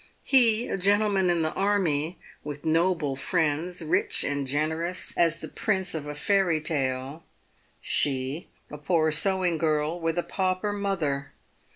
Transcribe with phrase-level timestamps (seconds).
[0.23, 5.93] He, a gentleman in the army, with noble friends, rich and generous as the prince
[5.93, 7.23] of a fairy tale,
[7.81, 11.33] she, a poor sewing girl, with a pauper mother